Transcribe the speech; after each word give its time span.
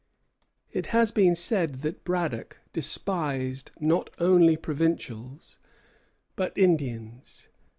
It 0.71 0.87
has 0.87 1.11
been 1.11 1.35
said 1.35 1.81
that 1.81 2.03
Braddock 2.03 2.57
despised 2.73 3.69
not 3.79 4.09
only 4.17 4.57
provincials, 4.57 5.59
but 6.35 6.57
Indians. 6.57 7.49